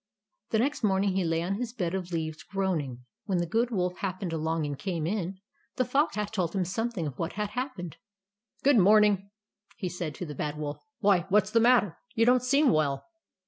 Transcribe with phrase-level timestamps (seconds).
[0.49, 3.97] The next morning he lay on his bed of leaves groaning, when the Good Wolf
[3.99, 5.37] happened along, and came in.
[5.75, 7.97] The Fox had told him something of what had happened."
[8.63, 9.29] Good morning,"
[9.89, 11.99] said he to the Bad Wolf." Why, what 's the matter?
[12.15, 13.05] You don't seem well